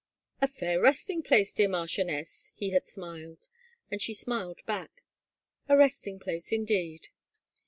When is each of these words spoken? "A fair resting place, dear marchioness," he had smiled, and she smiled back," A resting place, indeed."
"A 0.41 0.47
fair 0.47 0.81
resting 0.81 1.21
place, 1.21 1.53
dear 1.53 1.69
marchioness," 1.69 2.53
he 2.55 2.71
had 2.71 2.87
smiled, 2.87 3.47
and 3.91 4.01
she 4.01 4.15
smiled 4.15 4.65
back," 4.65 5.03
A 5.69 5.77
resting 5.77 6.17
place, 6.17 6.51
indeed." 6.51 7.09